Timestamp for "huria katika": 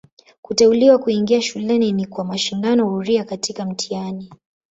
2.89-3.65